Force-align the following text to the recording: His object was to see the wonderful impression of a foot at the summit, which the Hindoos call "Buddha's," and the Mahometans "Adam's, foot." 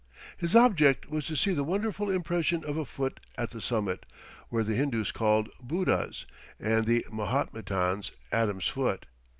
His 0.35 0.55
object 0.55 1.11
was 1.11 1.27
to 1.27 1.35
see 1.35 1.53
the 1.53 1.63
wonderful 1.63 2.09
impression 2.09 2.65
of 2.65 2.75
a 2.75 2.85
foot 2.85 3.19
at 3.37 3.51
the 3.51 3.61
summit, 3.61 4.07
which 4.49 4.65
the 4.65 4.73
Hindoos 4.73 5.11
call 5.11 5.45
"Buddha's," 5.61 6.25
and 6.59 6.87
the 6.87 7.05
Mahometans 7.11 8.11
"Adam's, 8.31 8.67
foot." 8.67 9.05